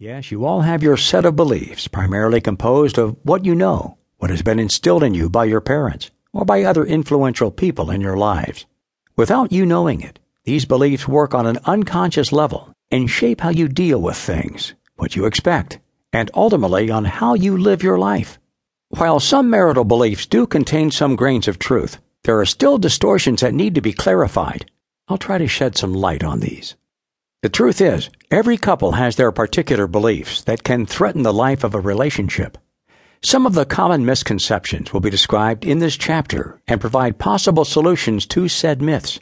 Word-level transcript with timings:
Yes, 0.00 0.32
you 0.32 0.44
all 0.44 0.62
have 0.62 0.82
your 0.82 0.96
set 0.96 1.24
of 1.24 1.36
beliefs, 1.36 1.86
primarily 1.86 2.40
composed 2.40 2.98
of 2.98 3.16
what 3.22 3.44
you 3.44 3.54
know, 3.54 3.96
what 4.18 4.30
has 4.30 4.42
been 4.42 4.58
instilled 4.58 5.04
in 5.04 5.14
you 5.14 5.30
by 5.30 5.44
your 5.44 5.60
parents, 5.60 6.10
or 6.32 6.44
by 6.44 6.64
other 6.64 6.84
influential 6.84 7.52
people 7.52 7.92
in 7.92 8.00
your 8.00 8.16
lives. 8.16 8.66
Without 9.14 9.52
you 9.52 9.64
knowing 9.64 10.00
it, 10.00 10.18
these 10.42 10.64
beliefs 10.64 11.06
work 11.06 11.32
on 11.32 11.46
an 11.46 11.60
unconscious 11.64 12.32
level 12.32 12.74
and 12.90 13.08
shape 13.08 13.40
how 13.40 13.50
you 13.50 13.68
deal 13.68 14.02
with 14.02 14.16
things, 14.16 14.74
what 14.96 15.14
you 15.14 15.26
expect, 15.26 15.78
and 16.12 16.28
ultimately 16.34 16.90
on 16.90 17.04
how 17.04 17.34
you 17.34 17.56
live 17.56 17.84
your 17.84 17.96
life. 17.96 18.40
While 18.88 19.20
some 19.20 19.48
marital 19.48 19.84
beliefs 19.84 20.26
do 20.26 20.44
contain 20.44 20.90
some 20.90 21.14
grains 21.14 21.46
of 21.46 21.60
truth, 21.60 21.98
there 22.24 22.40
are 22.40 22.46
still 22.46 22.78
distortions 22.78 23.42
that 23.42 23.54
need 23.54 23.76
to 23.76 23.80
be 23.80 23.92
clarified. 23.92 24.68
I'll 25.06 25.18
try 25.18 25.38
to 25.38 25.46
shed 25.46 25.78
some 25.78 25.94
light 25.94 26.24
on 26.24 26.40
these. 26.40 26.74
The 27.44 27.50
truth 27.50 27.82
is, 27.82 28.08
every 28.30 28.56
couple 28.56 28.92
has 28.92 29.16
their 29.16 29.30
particular 29.30 29.86
beliefs 29.86 30.40
that 30.44 30.64
can 30.64 30.86
threaten 30.86 31.24
the 31.24 31.30
life 31.46 31.62
of 31.62 31.74
a 31.74 31.78
relationship. 31.78 32.56
Some 33.22 33.44
of 33.44 33.52
the 33.52 33.66
common 33.66 34.06
misconceptions 34.06 34.94
will 34.94 35.02
be 35.02 35.10
described 35.10 35.62
in 35.62 35.78
this 35.78 35.98
chapter 35.98 36.58
and 36.66 36.80
provide 36.80 37.18
possible 37.18 37.66
solutions 37.66 38.24
to 38.28 38.48
said 38.48 38.80
myths. 38.80 39.18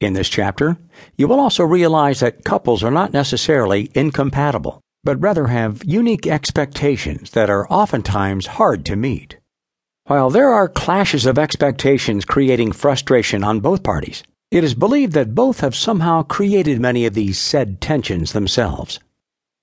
In 0.00 0.12
this 0.12 0.28
chapter, 0.28 0.76
you 1.16 1.26
will 1.26 1.40
also 1.40 1.64
realize 1.64 2.20
that 2.20 2.44
couples 2.44 2.84
are 2.84 2.92
not 2.92 3.12
necessarily 3.12 3.90
incompatible, 3.92 4.80
but 5.02 5.20
rather 5.20 5.48
have 5.48 5.82
unique 5.82 6.28
expectations 6.28 7.30
that 7.30 7.50
are 7.50 7.66
oftentimes 7.72 8.46
hard 8.46 8.86
to 8.86 8.94
meet. 8.94 9.38
While 10.04 10.30
there 10.30 10.50
are 10.50 10.68
clashes 10.68 11.26
of 11.26 11.40
expectations 11.40 12.24
creating 12.24 12.70
frustration 12.70 13.42
on 13.42 13.58
both 13.58 13.82
parties, 13.82 14.22
it 14.54 14.62
is 14.62 14.74
believed 14.74 15.14
that 15.14 15.34
both 15.34 15.58
have 15.58 15.74
somehow 15.74 16.22
created 16.22 16.80
many 16.80 17.06
of 17.06 17.14
these 17.14 17.36
said 17.36 17.80
tensions 17.80 18.32
themselves. 18.32 19.00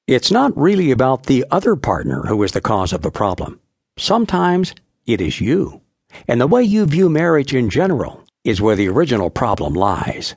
It's 0.05 0.29
not 0.29 0.57
really 0.57 0.91
about 0.91 1.27
the 1.27 1.45
other 1.49 1.77
partner 1.77 2.23
who 2.23 2.43
is 2.43 2.51
the 2.51 2.59
cause 2.59 2.91
of 2.91 3.01
the 3.01 3.09
problem. 3.09 3.61
Sometimes 3.97 4.75
it 5.05 5.21
is 5.21 5.39
you. 5.39 5.79
And 6.27 6.41
the 6.41 6.47
way 6.47 6.61
you 6.61 6.85
view 6.85 7.07
marriage 7.07 7.55
in 7.55 7.69
general 7.69 8.25
is 8.43 8.59
where 8.59 8.75
the 8.75 8.89
original 8.89 9.29
problem 9.29 9.75
lies. 9.75 10.35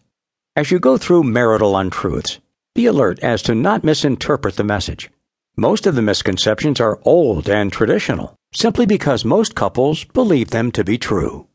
As 0.54 0.70
you 0.70 0.78
go 0.78 0.98
through 0.98 1.24
marital 1.24 1.76
untruths, 1.76 2.38
be 2.76 2.86
alert 2.86 3.18
as 3.24 3.42
to 3.42 3.56
not 3.56 3.82
misinterpret 3.82 4.54
the 4.54 4.62
message. 4.62 5.10
Most 5.56 5.84
of 5.84 5.96
the 5.96 6.02
misconceptions 6.02 6.78
are 6.80 7.00
old 7.02 7.48
and 7.48 7.72
traditional, 7.72 8.36
simply 8.54 8.86
because 8.86 9.24
most 9.24 9.56
couples 9.56 10.04
believe 10.04 10.50
them 10.50 10.70
to 10.70 10.84
be 10.84 10.96
true. 10.96 11.48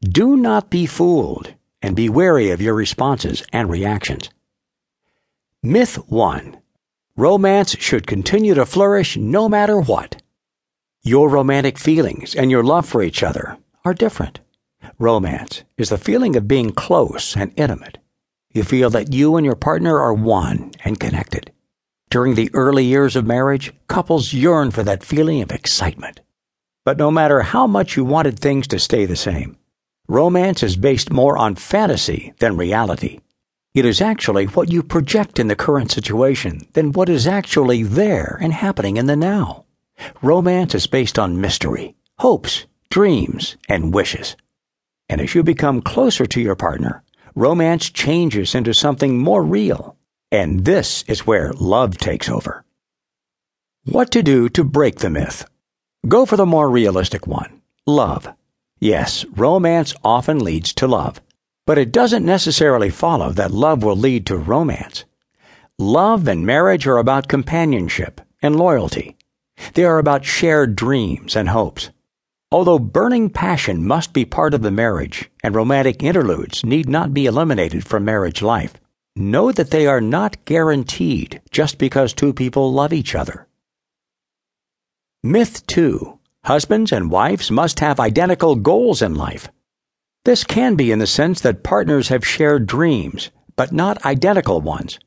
Do 0.00 0.38
not 0.38 0.70
be 0.70 0.86
fooled 0.86 1.54
and 1.82 1.96
be 1.96 2.08
wary 2.08 2.50
of 2.50 2.60
your 2.60 2.74
responses 2.74 3.42
and 3.52 3.70
reactions. 3.70 4.30
Myth 5.62 5.96
1 6.08 6.56
Romance 7.16 7.76
should 7.78 8.06
continue 8.06 8.54
to 8.54 8.64
flourish 8.64 9.16
no 9.16 9.48
matter 9.48 9.78
what. 9.78 10.22
Your 11.02 11.28
romantic 11.28 11.78
feelings 11.78 12.34
and 12.34 12.50
your 12.50 12.62
love 12.62 12.86
for 12.86 13.02
each 13.02 13.22
other 13.22 13.58
are 13.84 13.94
different. 13.94 14.40
Romance 14.98 15.62
is 15.76 15.90
the 15.90 15.98
feeling 15.98 16.36
of 16.36 16.48
being 16.48 16.70
close 16.72 17.36
and 17.36 17.52
intimate. 17.56 17.98
You 18.52 18.64
feel 18.64 18.90
that 18.90 19.12
you 19.12 19.36
and 19.36 19.46
your 19.46 19.54
partner 19.54 19.98
are 19.98 20.14
one 20.14 20.72
and 20.84 20.98
connected. 20.98 21.52
During 22.10 22.34
the 22.34 22.50
early 22.54 22.84
years 22.84 23.14
of 23.14 23.26
marriage, 23.26 23.72
couples 23.86 24.32
yearn 24.32 24.72
for 24.72 24.82
that 24.82 25.04
feeling 25.04 25.42
of 25.42 25.52
excitement. 25.52 26.20
But 26.84 26.98
no 26.98 27.10
matter 27.10 27.42
how 27.42 27.66
much 27.66 27.96
you 27.96 28.04
wanted 28.04 28.38
things 28.38 28.66
to 28.68 28.78
stay 28.78 29.04
the 29.04 29.14
same, 29.14 29.56
Romance 30.10 30.64
is 30.64 30.74
based 30.74 31.12
more 31.12 31.38
on 31.38 31.54
fantasy 31.54 32.34
than 32.40 32.56
reality. 32.56 33.20
It 33.74 33.84
is 33.84 34.00
actually 34.00 34.46
what 34.46 34.72
you 34.72 34.82
project 34.82 35.38
in 35.38 35.46
the 35.46 35.54
current 35.54 35.92
situation 35.92 36.62
than 36.72 36.90
what 36.90 37.08
is 37.08 37.28
actually 37.28 37.84
there 37.84 38.36
and 38.42 38.52
happening 38.52 38.96
in 38.96 39.06
the 39.06 39.14
now. 39.14 39.66
Romance 40.20 40.74
is 40.74 40.88
based 40.88 41.16
on 41.16 41.40
mystery, 41.40 41.94
hopes, 42.18 42.66
dreams, 42.90 43.56
and 43.68 43.94
wishes. 43.94 44.34
And 45.08 45.20
as 45.20 45.36
you 45.36 45.44
become 45.44 45.80
closer 45.80 46.26
to 46.26 46.40
your 46.40 46.56
partner, 46.56 47.04
romance 47.36 47.88
changes 47.88 48.52
into 48.52 48.74
something 48.74 49.16
more 49.16 49.44
real. 49.44 49.96
And 50.32 50.64
this 50.64 51.04
is 51.06 51.24
where 51.24 51.52
love 51.52 51.98
takes 51.98 52.28
over. 52.28 52.64
What 53.84 54.10
to 54.10 54.24
do 54.24 54.48
to 54.48 54.64
break 54.64 54.96
the 54.96 55.08
myth? 55.08 55.48
Go 56.08 56.26
for 56.26 56.36
the 56.36 56.46
more 56.46 56.68
realistic 56.68 57.28
one 57.28 57.62
love. 57.86 58.28
Yes, 58.80 59.26
romance 59.36 59.94
often 60.02 60.38
leads 60.38 60.72
to 60.74 60.86
love, 60.86 61.20
but 61.66 61.76
it 61.76 61.92
doesn't 61.92 62.24
necessarily 62.24 62.88
follow 62.88 63.30
that 63.32 63.50
love 63.50 63.82
will 63.82 63.96
lead 63.96 64.24
to 64.26 64.38
romance. 64.38 65.04
Love 65.78 66.26
and 66.26 66.46
marriage 66.46 66.86
are 66.86 66.96
about 66.96 67.28
companionship 67.28 68.22
and 68.40 68.56
loyalty. 68.56 69.16
They 69.74 69.84
are 69.84 69.98
about 69.98 70.24
shared 70.24 70.76
dreams 70.76 71.36
and 71.36 71.50
hopes. 71.50 71.90
Although 72.50 72.78
burning 72.78 73.28
passion 73.28 73.86
must 73.86 74.14
be 74.14 74.24
part 74.24 74.54
of 74.54 74.62
the 74.62 74.70
marriage 74.70 75.30
and 75.44 75.54
romantic 75.54 76.02
interludes 76.02 76.64
need 76.64 76.88
not 76.88 77.12
be 77.12 77.26
eliminated 77.26 77.86
from 77.86 78.06
marriage 78.06 78.40
life, 78.40 78.74
know 79.14 79.52
that 79.52 79.70
they 79.70 79.86
are 79.86 80.00
not 80.00 80.42
guaranteed 80.46 81.42
just 81.50 81.76
because 81.76 82.14
two 82.14 82.32
people 82.32 82.72
love 82.72 82.94
each 82.94 83.14
other. 83.14 83.46
Myth 85.22 85.66
2 85.66 86.18
Husbands 86.44 86.90
and 86.90 87.10
wives 87.10 87.50
must 87.50 87.80
have 87.80 88.00
identical 88.00 88.56
goals 88.56 89.02
in 89.02 89.14
life. 89.14 89.48
This 90.24 90.42
can 90.42 90.74
be 90.74 90.90
in 90.90 90.98
the 90.98 91.06
sense 91.06 91.40
that 91.42 91.62
partners 91.62 92.08
have 92.08 92.26
shared 92.26 92.66
dreams, 92.66 93.30
but 93.56 93.72
not 93.72 94.04
identical 94.06 94.62
ones. 94.62 94.98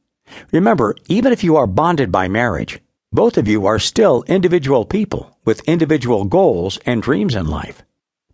Remember, 0.51 0.95
even 1.07 1.33
if 1.33 1.43
you 1.43 1.55
are 1.55 1.65
bonded 1.65 2.11
by 2.11 2.27
marriage, 2.27 2.79
both 3.11 3.37
of 3.37 3.47
you 3.47 3.65
are 3.65 3.79
still 3.79 4.23
individual 4.27 4.85
people 4.85 5.37
with 5.43 5.67
individual 5.67 6.25
goals 6.25 6.77
and 6.85 7.01
dreams 7.01 7.35
in 7.35 7.47
life. 7.47 7.81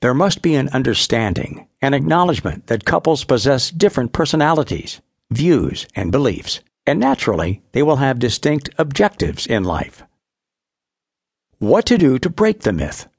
There 0.01 0.13
must 0.13 0.41
be 0.41 0.55
an 0.55 0.69
understanding, 0.69 1.67
an 1.81 1.93
acknowledgement 1.93 2.67
that 2.67 2.85
couples 2.85 3.23
possess 3.23 3.71
different 3.71 4.11
personalities, 4.11 5.01
views, 5.31 5.87
and 5.95 6.11
beliefs, 6.11 6.59
and 6.85 6.99
naturally, 6.99 7.61
they 7.71 7.83
will 7.83 7.97
have 7.97 8.19
distinct 8.19 8.69
objectives 8.77 9.45
in 9.45 9.63
life. 9.63 10.03
What 11.59 11.87
to 11.87 11.97
do 11.97 12.17
to 12.19 12.29
break 12.29 12.61
the 12.61 12.71
myth? 12.71 13.09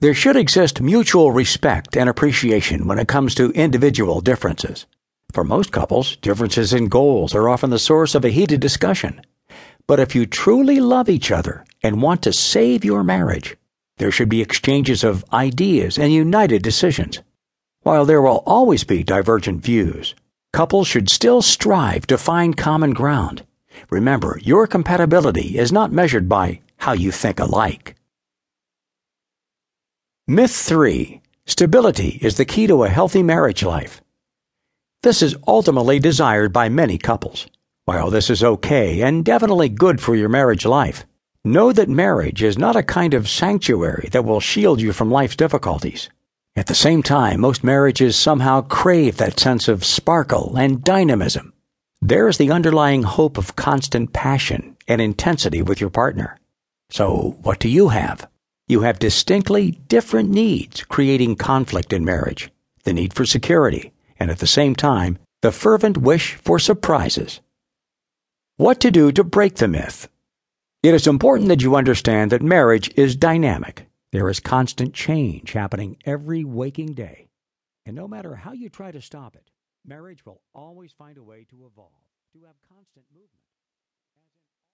There 0.00 0.12
should 0.12 0.36
exist 0.36 0.82
mutual 0.82 1.32
respect 1.32 1.96
and 1.96 2.06
appreciation 2.06 2.86
when 2.86 2.98
it 2.98 3.08
comes 3.08 3.34
to 3.36 3.52
individual 3.52 4.20
differences. 4.20 4.84
For 5.32 5.44
most 5.44 5.72
couples, 5.72 6.16
differences 6.16 6.74
in 6.74 6.88
goals 6.88 7.34
are 7.34 7.48
often 7.48 7.70
the 7.70 7.78
source 7.78 8.14
of 8.14 8.22
a 8.22 8.28
heated 8.28 8.60
discussion. 8.60 9.22
But 9.86 9.98
if 9.98 10.14
you 10.14 10.26
truly 10.26 10.78
love 10.78 11.08
each 11.08 11.30
other 11.30 11.64
and 11.82 12.02
want 12.02 12.20
to 12.24 12.34
save 12.34 12.84
your 12.84 13.02
marriage, 13.02 13.56
there 13.96 14.10
should 14.10 14.28
be 14.28 14.42
exchanges 14.42 15.02
of 15.02 15.24
ideas 15.32 15.98
and 15.98 16.12
united 16.12 16.62
decisions. 16.62 17.22
While 17.80 18.04
there 18.04 18.20
will 18.20 18.42
always 18.44 18.84
be 18.84 19.02
divergent 19.02 19.62
views, 19.62 20.14
couples 20.52 20.86
should 20.86 21.08
still 21.08 21.40
strive 21.40 22.06
to 22.08 22.18
find 22.18 22.58
common 22.58 22.92
ground. 22.92 23.46
Remember, 23.88 24.38
your 24.42 24.66
compatibility 24.66 25.56
is 25.56 25.72
not 25.72 25.90
measured 25.90 26.28
by 26.28 26.60
how 26.88 26.94
you 26.94 27.12
think 27.12 27.38
alike. 27.38 27.94
Myth 30.26 30.56
3 30.56 31.20
Stability 31.44 32.18
is 32.22 32.38
the 32.38 32.46
key 32.46 32.66
to 32.66 32.84
a 32.84 32.88
healthy 32.88 33.22
marriage 33.22 33.62
life. 33.62 34.00
This 35.02 35.20
is 35.20 35.36
ultimately 35.46 35.98
desired 35.98 36.50
by 36.50 36.70
many 36.70 36.96
couples. 36.96 37.46
While 37.84 38.08
this 38.08 38.30
is 38.30 38.42
okay 38.42 39.02
and 39.02 39.22
definitely 39.22 39.68
good 39.68 40.00
for 40.00 40.16
your 40.16 40.30
marriage 40.30 40.64
life, 40.64 41.04
know 41.44 41.72
that 41.72 41.90
marriage 41.90 42.42
is 42.42 42.56
not 42.56 42.74
a 42.74 42.82
kind 42.82 43.12
of 43.12 43.28
sanctuary 43.28 44.08
that 44.12 44.24
will 44.24 44.40
shield 44.40 44.80
you 44.80 44.94
from 44.94 45.10
life's 45.10 45.36
difficulties. 45.36 46.08
At 46.56 46.68
the 46.68 46.74
same 46.86 47.02
time, 47.02 47.40
most 47.40 47.62
marriages 47.62 48.16
somehow 48.16 48.62
crave 48.62 49.18
that 49.18 49.38
sense 49.38 49.68
of 49.68 49.84
sparkle 49.84 50.56
and 50.56 50.82
dynamism. 50.82 51.52
There 52.00 52.28
is 52.28 52.38
the 52.38 52.50
underlying 52.50 53.02
hope 53.02 53.36
of 53.36 53.56
constant 53.56 54.14
passion 54.14 54.78
and 54.88 55.02
intensity 55.02 55.60
with 55.60 55.82
your 55.82 55.90
partner. 55.90 56.37
So, 56.90 57.36
what 57.42 57.58
do 57.58 57.68
you 57.68 57.88
have? 57.88 58.28
You 58.66 58.80
have 58.80 58.98
distinctly 58.98 59.72
different 59.88 60.30
needs, 60.30 60.84
creating 60.84 61.36
conflict 61.36 61.92
in 61.92 62.04
marriage 62.04 62.50
the 62.84 62.94
need 62.94 63.12
for 63.12 63.26
security, 63.26 63.92
and 64.18 64.30
at 64.30 64.38
the 64.38 64.46
same 64.46 64.74
time, 64.74 65.18
the 65.42 65.52
fervent 65.52 65.98
wish 65.98 66.36
for 66.36 66.58
surprises. 66.58 67.40
What 68.56 68.80
to 68.80 68.90
do 68.90 69.12
to 69.12 69.22
break 69.22 69.56
the 69.56 69.68
myth? 69.68 70.08
It 70.82 70.94
is 70.94 71.06
important 71.06 71.48
that 71.48 71.60
you 71.60 71.76
understand 71.76 72.32
that 72.32 72.40
marriage 72.40 72.90
is 72.96 73.14
dynamic. 73.14 73.86
There 74.10 74.30
is 74.30 74.40
constant 74.40 74.94
change 74.94 75.52
happening 75.52 75.98
every 76.06 76.44
waking 76.44 76.94
day. 76.94 77.28
And 77.84 77.94
no 77.94 78.08
matter 78.08 78.36
how 78.36 78.52
you 78.52 78.70
try 78.70 78.90
to 78.90 79.02
stop 79.02 79.36
it, 79.36 79.50
marriage 79.84 80.24
will 80.24 80.40
always 80.54 80.92
find 80.92 81.18
a 81.18 81.22
way 81.22 81.44
to 81.50 81.66
evolve, 81.66 81.92
to 82.32 82.46
have 82.46 82.54
constant 82.68 83.04
movement. 83.12 83.47